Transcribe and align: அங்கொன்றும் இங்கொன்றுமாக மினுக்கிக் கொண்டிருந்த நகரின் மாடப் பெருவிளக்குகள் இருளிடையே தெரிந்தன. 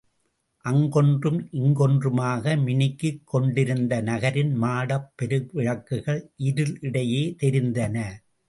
அங்கொன்றும் 0.65 1.47
இங்கொன்றுமாக 1.51 2.55
மினுக்கிக் 2.65 3.21
கொண்டிருந்த 3.25 4.01
நகரின் 4.01 4.53
மாடப் 4.55 5.07
பெருவிளக்குகள் 5.17 6.21
இருளிடையே 6.43 7.23
தெரிந்தன. 7.43 7.95